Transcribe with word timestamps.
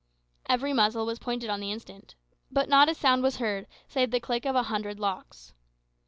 Every 0.49 0.73
muzzle 0.73 1.05
was 1.05 1.19
pointed 1.19 1.51
on 1.51 1.59
the 1.59 1.71
instant, 1.71 2.15
but 2.49 2.67
not 2.67 2.89
a 2.89 2.95
sound 2.95 3.21
was 3.21 3.35
heard 3.37 3.67
save 3.87 4.09
the 4.09 4.19
click 4.19 4.47
of 4.47 4.55
a 4.55 4.63
hundred 4.63 4.99
locks. 4.99 5.53